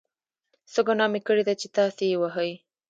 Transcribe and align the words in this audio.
څه 0.71 0.79
ګناه 0.87 1.09
مې 1.11 1.19
کړې 1.27 1.43
ده 1.47 1.53
چې 1.61 1.67
تاسې 1.77 2.03
یې 2.11 2.17
وهئ. 2.21 2.51